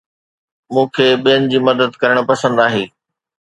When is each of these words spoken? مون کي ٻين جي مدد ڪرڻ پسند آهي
مون 0.73 0.85
کي 0.95 1.07
ٻين 1.23 1.41
جي 1.51 1.59
مدد 1.67 1.91
ڪرڻ 2.01 2.17
پسند 2.29 2.55
آهي 2.65 2.83